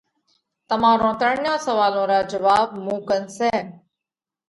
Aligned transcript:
تمارون 0.69 1.13
ترڻيون 1.21 1.57
سوئالون 1.65 2.05
را 2.11 2.19
جواٻ 2.31 2.67
مُون 2.83 2.99
ڪنَ 3.07 3.23
سئہ۔ 3.37 3.57